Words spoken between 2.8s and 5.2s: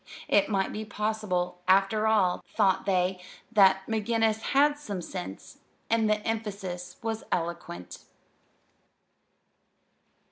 they, that McGinnis had some